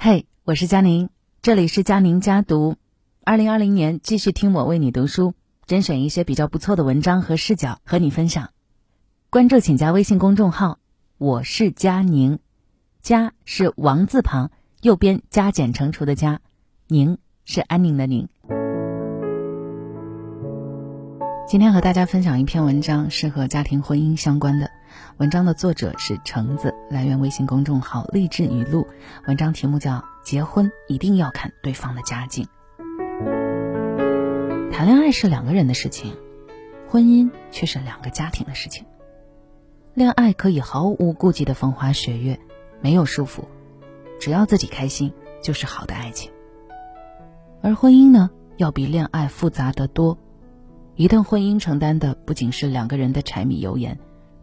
[0.00, 1.08] 嘿，我是佳宁，
[1.42, 2.76] 这里是佳宁家读。
[3.24, 5.34] 二零二零年继续听我为你读书，
[5.66, 8.50] 甄选一些比较不错的文章和视角和你分享。
[9.28, 10.78] 关注请加微信公众号，
[11.18, 12.38] 我是佳宁，
[13.02, 16.38] 佳是王字旁，右边加减乘除的加，
[16.86, 18.28] 宁是安宁的宁。
[21.48, 24.70] 今天和大家分享一篇文章，是和家庭婚姻相关的。
[25.16, 28.86] 文章的作者是橙子，来源微信公众号励志语录。
[29.26, 32.46] 文章题目叫《结婚一定要看对方的家境》。
[34.70, 36.14] 谈恋爱是两个人的事情，
[36.88, 38.84] 婚姻却是两个家庭的事情。
[39.94, 42.38] 恋爱可以毫无顾忌的风花雪月，
[42.80, 43.42] 没有束缚，
[44.20, 45.12] 只要自己开心
[45.42, 46.30] 就是好的爱情。
[47.60, 50.16] 而婚姻呢，要比恋爱复杂得多。
[50.94, 53.98] 一段婚姻承担的不仅是两个人的柴米油盐，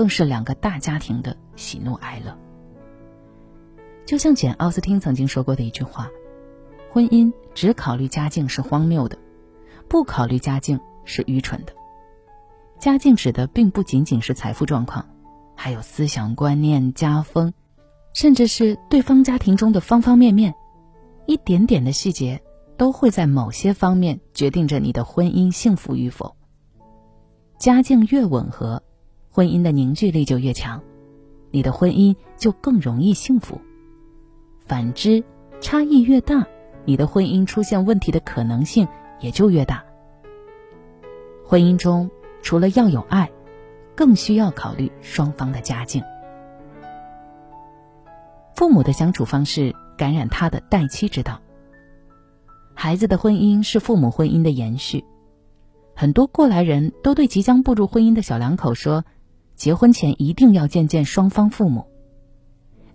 [0.00, 2.34] 更是两个大家庭的喜怒哀乐。
[4.06, 6.08] 就像简·奥斯汀曾经说过的一句话
[6.90, 9.18] ：“婚姻只考虑家境是荒谬的，
[9.88, 11.74] 不考虑家境是愚蠢的。”
[12.80, 15.04] 家境指的并不仅仅是财富状况，
[15.54, 17.52] 还有思想观念、家风，
[18.14, 20.54] 甚至是对方家庭中的方方面面，
[21.26, 22.40] 一点点的细节
[22.78, 26.34] 都会在某些方面决定着你的婚姻幸福与否。
[27.58, 28.82] 家境越吻合，
[29.32, 30.82] 婚姻的凝聚力就越强，
[31.52, 33.60] 你的婚姻就更容易幸福。
[34.58, 35.22] 反之，
[35.60, 36.44] 差异越大，
[36.84, 38.88] 你的婚姻出现问题的可能性
[39.20, 39.84] 也就越大。
[41.46, 42.10] 婚姻中
[42.42, 43.30] 除了要有爱，
[43.94, 46.02] 更需要考虑双方的家境。
[48.56, 51.40] 父母的相处方式感染他的待妻之道。
[52.74, 55.04] 孩子的婚姻是父母婚姻的延续。
[55.94, 59.04] 很多过来人都对即将步入婚姻的小两口说
[59.60, 61.84] ：“结婚前一定要见见双方父母。”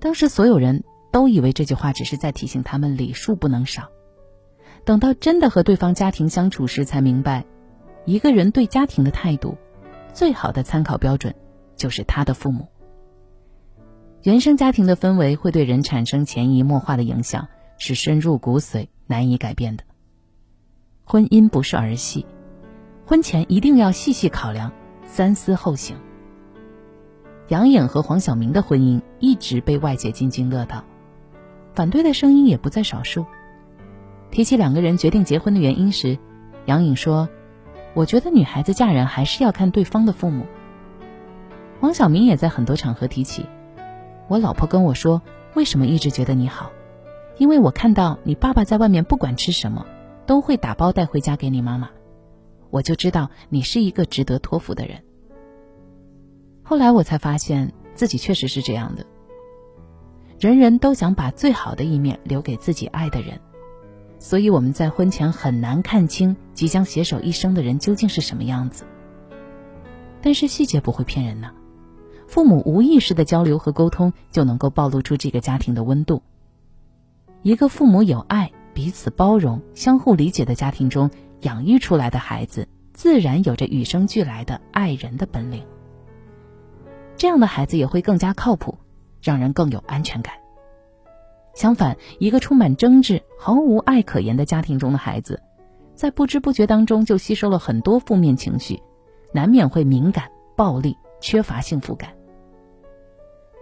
[0.00, 3.90] 当时所有人都以为这句话只是在提醒他们礼数不能少。
[4.86, 7.44] 等到真的和对方家庭相处时，才明白，
[8.06, 9.58] 一个人对家庭的态度，
[10.14, 11.34] 最好的参考标准
[11.76, 12.66] 就是他的父母。
[14.22, 17.46] 原生家庭的氛围会对人产生潜移默化的影响，
[17.76, 19.84] 是深入骨髓、难以改变的。
[21.04, 22.24] 婚姻不是儿戏。
[23.04, 24.72] 婚前一定要细细考量，
[25.06, 25.94] 三思后行。
[27.48, 30.82] 杨颖和黄晓明的婚姻一直被外界津津乐道，
[31.74, 33.26] 反对的声音也不在少数。
[34.30, 36.18] 提起两个人决定结婚的原因时，
[36.64, 37.28] 杨颖说
[37.92, 40.46] ：“我觉得女孩子嫁人还是要看对方的父母。”
[41.80, 43.44] 黄晓明也在很多场合提起
[44.26, 45.20] ：“我老婆跟我说，
[45.52, 46.70] 为什么一直觉得你好？
[47.36, 49.84] 因为我看到你爸爸在外面不管吃什么，
[50.24, 51.90] 都会打包带回家给你妈妈。”
[52.70, 55.02] 我就知道你是一个值得托付的人。
[56.64, 59.06] 后来我才发现自己确实是这样的。
[60.40, 63.38] 人人都想把最好的一面留给自己爱的人，
[64.18, 68.84] 所以我们在婚前很难看清即将携手一生的人究竟是什么样子。
[70.20, 71.52] 但是细节不会骗人呢，
[72.26, 76.22] 父母无意识的交流和沟通就能够暴露出这个家庭的温度。
[77.42, 81.10] 一个父母有爱、彼此包容、相互理解的家庭中。
[81.42, 85.62] 养育出来的孩子，自然有着与生俱来的爱人的本领。
[87.16, 88.78] 这样的孩子也会更加靠谱，
[89.22, 90.34] 让人更有安全感。
[91.54, 95.40] 相反，一个充满争执、毫无爱可言的家庭中的孩子，
[95.94, 98.82] 在不知不觉当中就吸收了很多负面情绪，
[99.32, 102.10] 难免会敏感、暴力、缺乏幸福感。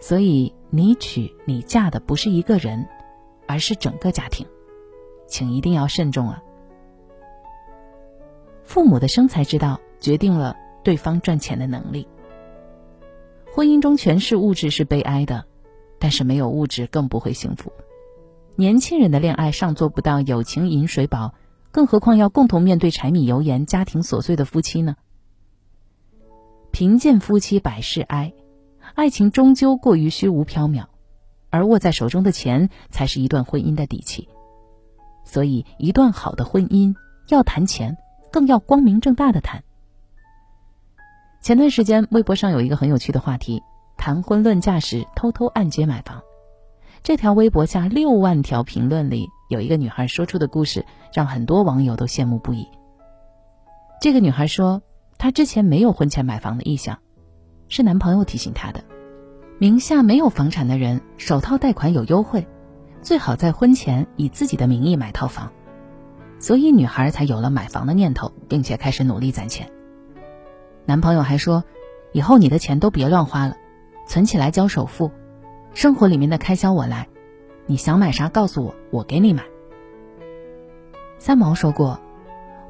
[0.00, 2.88] 所以，你娶你嫁的不是一个人，
[3.46, 4.46] 而是整个家庭，
[5.26, 6.42] 请一定要慎重啊！
[8.64, 12.08] 父母的生财之道决定了对方赚钱的能力。
[13.54, 15.44] 婚姻中全是物质是悲哀的，
[15.98, 17.70] 但是没有物质更不会幸福。
[18.56, 21.34] 年轻人的恋爱尚做不到友情饮水饱，
[21.70, 24.96] 更何况要共同面对柴米油盐、家庭琐碎的夫妻呢？
[26.70, 28.32] 贫贱夫妻百事哀，
[28.94, 30.86] 爱情终究过于虚无缥缈，
[31.50, 34.28] 而握在手中的钱才是一段婚姻的底气。
[35.24, 36.94] 所以，一段好的婚姻
[37.28, 37.96] 要谈钱。
[38.32, 39.62] 更要光明正大的谈。
[41.42, 43.64] 前段时间，微博上有一个很有趣的话题：
[43.96, 46.22] 谈婚论嫁时偷偷按揭买房。
[47.02, 52.68] 这条微博下六万条评论里，有一个女孩说出的故事，让很多网友都羡慕不已。
[54.00, 54.82] 这个女孩说，
[55.18, 57.00] 她之前没有婚前买房的意向，
[57.68, 58.84] 是男朋友提醒她的。
[59.58, 62.46] 名下没有房产的人，首套贷款有优惠，
[63.00, 65.50] 最好在婚前以自己的名义买套房。
[66.38, 69.68] 所以女孩才有了买房的念头，并且开始努力攒钱。
[70.84, 71.64] 男朋友还说
[72.12, 73.56] ：“以后你的钱都别乱花了，
[74.06, 75.10] 存起来交首付，
[75.74, 77.08] 生活里面的开销我来，
[77.66, 79.44] 你想买啥告诉我，我给你买。
[81.18, 82.00] 三毛说过，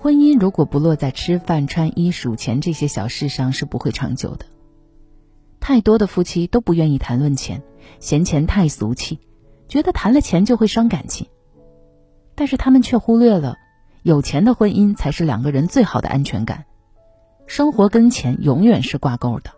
[0.00, 4.46] 婚姻如果不落在吃饭、穿衣、数钱这些小事上，是不会长久的。
[5.60, 7.62] 太多的夫妻都不愿意谈论钱，
[8.00, 9.20] 嫌钱太俗气，
[9.68, 11.28] 觉得谈了钱就会伤感情。
[12.34, 13.56] 但是他们却忽略了，
[14.02, 16.64] 有钱的婚姻才是两个人最好的安全感。
[17.50, 19.50] 生活跟钱永远是挂钩的。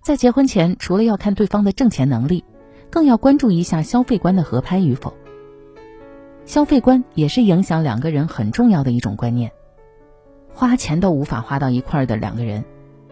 [0.00, 2.44] 在结婚前，除了要看对方的挣钱能力，
[2.90, 5.12] 更要关注一下消费观的合拍与否。
[6.44, 9.50] 消费观也是影响两个人很重要的一种观念。
[10.52, 12.64] 花钱都无法花到一块儿的两个人，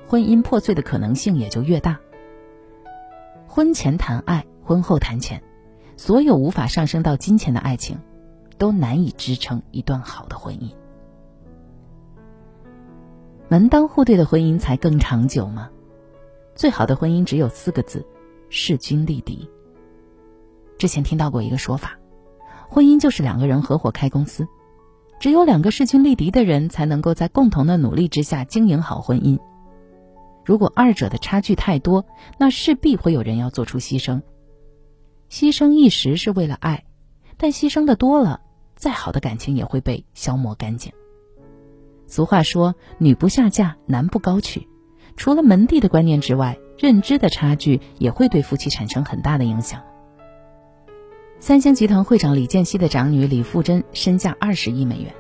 [0.07, 1.99] 婚姻破碎的可能性也就越大。
[3.49, 5.43] 婚前谈爱，婚后谈钱，
[5.97, 7.99] 所有无法上升到金钱的爱情，
[8.57, 10.71] 都难以支撑一段好的婚姻。
[13.53, 15.69] 门当户对的婚姻才更长久吗？
[16.55, 18.03] 最好的婚姻只有四个字：
[18.49, 19.47] 势均力敌。
[20.79, 21.99] 之前听到过一个说法，
[22.71, 24.49] 婚姻就是两个人合伙开公司，
[25.21, 29.39] 只有两个势均力敌的人才能够在共同的努力之下经营好婚姻。
[30.47, 32.07] 如果二者的差距太多，
[32.39, 34.23] 那势必会有人要做出牺牲。
[35.29, 36.87] 牺牲一时是为了爱，
[37.37, 38.41] 但牺牲的多了，
[38.77, 40.91] 再好的感情也会被消磨干净。
[42.13, 44.69] 俗话说：“女不下嫁，男不高娶。”
[45.17, 49.81] 除了门第的观念之外，认知的差距也会对夫妻产生很大的影响。
[51.41, 55.11] 三星集团会长李健熙的长女李富珍身价二十亿美元，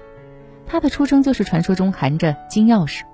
[0.66, 3.04] 她的出生就是传说中含着金钥匙，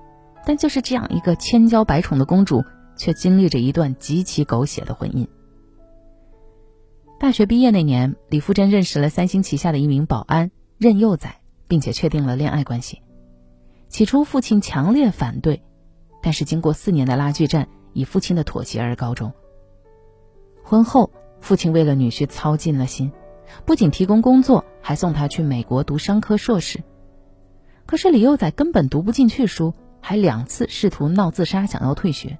[0.44, 2.64] 但就是这样一个千娇百宠的公主，
[2.96, 5.24] 却经历着一段极其狗血的婚姻。
[7.20, 13.02] 大学毕业那年，李富珍认识了三星旗下的一名保安任佑宰，并且确定了恋爱关系。
[13.88, 15.62] 起初，父亲强烈反对，
[16.22, 19.32] 但是经过四年的拉锯战，以父亲的妥协而告终。
[20.62, 23.10] 婚后，父亲为了女婿操尽了心，
[23.64, 26.80] 不仅提供工作，还送他去美国读商科硕士。
[27.86, 32.38] 可是李幼宰根本读不进去书，还两次试图闹自杀，想要退学。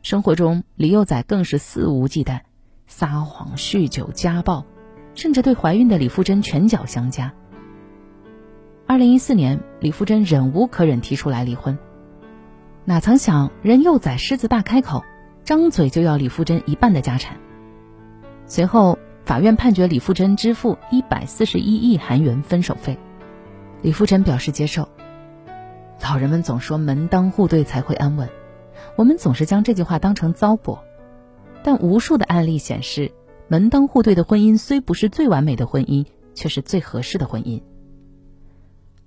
[0.00, 2.40] 生活中，李幼宰更是肆无忌惮，
[2.86, 4.64] 撒谎、酗酒、家暴，
[5.14, 7.34] 甚至对怀孕的李富珍拳脚相加。
[8.92, 11.78] 二零一四年，李富珍忍无可忍，提出来离婚。
[12.84, 15.02] 哪曾想，人幼宰狮子大开口，
[15.44, 17.38] 张嘴就要李富珍一半的家产。
[18.44, 22.98] 随后，法院判决李富珍支付一百四十一亿韩元分手费。
[23.80, 24.86] 李富珍表示接受。
[26.02, 28.28] 老人们总说门当户对才会安稳，
[28.96, 30.78] 我们总是将这句话当成糟粕。
[31.62, 33.10] 但无数的案例显示，
[33.48, 36.04] 门当户对的婚姻虽不是最完美的婚姻，
[36.34, 37.62] 却是最合适的婚姻。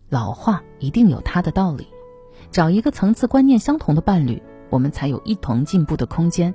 [0.10, 1.88] 老话一定有它的道理，
[2.52, 6.54] 找一个层次观念相同的伴侣，我们才有一同进步的空间，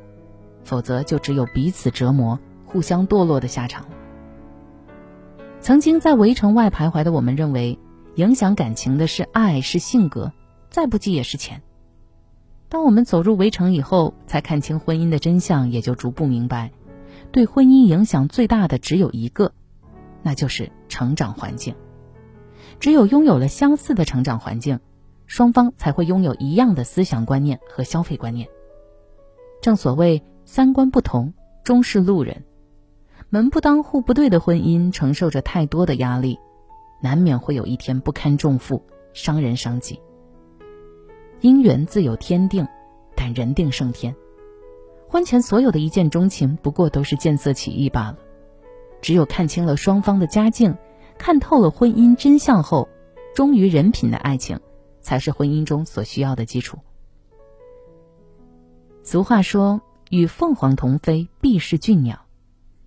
[0.64, 3.84] 否则就只有彼此折磨、互相堕落的下场。
[5.60, 7.78] 曾经在围城外徘徊的我们，认为
[8.14, 10.32] 影响感情的是爱，是性格，
[10.70, 11.60] 再不济也是钱。
[12.68, 16.70] 当我们走入围城以后，才看清婚姻的真相，也就逐步明白，
[17.32, 19.52] 对婚姻影响最大的只有一个，
[20.22, 21.74] 那就是成长环境。
[22.80, 24.80] 只有拥有了相似的成长环境，
[25.26, 28.48] 双方才会拥有一样的思想观念和消费观念。
[29.60, 32.42] 正所谓三观不同，终是路人。
[33.28, 36.38] 门不当户不对的婚姻承受着太多的压力，
[37.02, 38.82] 难免会有一天不堪重负，
[39.12, 40.00] 伤人伤己。
[41.42, 42.66] 姻缘自有天定，
[43.14, 44.16] 但人定胜天。
[45.06, 48.16] 婚前所有的一见钟情，不过都是见色起意罢了。
[49.02, 50.74] 只有看清了双方的家境。
[51.20, 52.88] 看透了婚姻真相后，
[53.34, 54.58] 忠于人品的爱情，
[55.02, 56.78] 才是婚姻中所需要的基础。
[59.02, 62.24] 俗话说：“与凤凰同飞，必是俊鸟；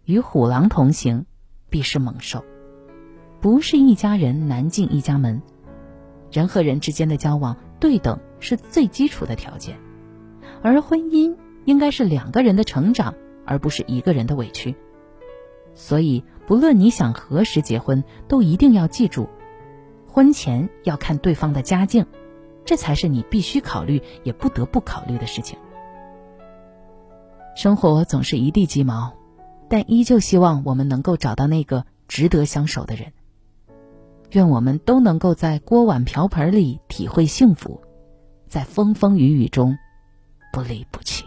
[0.06, 1.28] 与虎狼同行，
[1.70, 2.44] 必是猛兽。”
[3.40, 5.40] 不是一家人难进一家门。
[6.32, 9.78] 人和人之间的交往，对等是最基础的条件，
[10.64, 13.14] 而婚姻应该是两个人的成长，
[13.46, 14.76] 而不是一个人的委屈。
[15.76, 19.28] 所以，不论你想何时结婚，都一定要记住，
[20.08, 22.06] 婚前要看对方的家境，
[22.66, 25.58] 这才是你必须考虑也不得不考虑的事情。
[27.56, 29.14] 生活总是一地鸡毛，
[29.70, 33.14] 但依旧希望我们能够找到那个值得相守的人。
[34.32, 37.82] 愿我们都能够在锅碗瓢盆里体会幸福，
[38.48, 39.78] 在风风雨雨中
[40.52, 41.26] 不离不弃。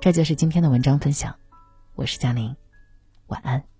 [0.00, 1.34] 这就是今天的文章分享。
[1.96, 2.56] 我是佳宁，
[3.28, 3.73] 晚安。